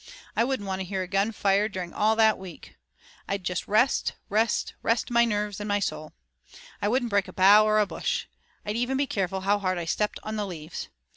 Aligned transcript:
I 0.35 0.43
wouldn't 0.43 0.65
want 0.65 0.79
to 0.79 0.83
hear 0.83 1.03
a 1.03 1.07
gun 1.07 1.31
fired 1.31 1.73
during 1.73 1.93
all 1.93 2.15
that 2.15 2.39
week. 2.39 2.75
I'd 3.27 3.43
just 3.43 3.67
rest, 3.67 4.13
rest, 4.29 4.73
rest 4.81 5.11
my 5.11 5.25
nerves 5.25 5.59
and 5.59 5.67
my 5.67 5.79
soul. 5.79 6.13
I 6.81 6.87
wouldn't 6.87 7.11
break 7.11 7.27
a 7.27 7.33
bough 7.33 7.65
or 7.67 7.77
a 7.77 7.85
bush. 7.85 8.25
I'd 8.65 8.75
even 8.75 8.97
be 8.97 9.05
careful 9.05 9.41
how 9.41 9.59
hard 9.59 9.77
I 9.77 9.85
stepped 9.85 10.19
on 10.23 10.37
the 10.37 10.47
leaves. 10.47 10.89